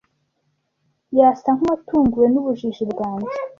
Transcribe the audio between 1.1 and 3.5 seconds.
Yasa nkuwatunguwe nubujiji bwanjye.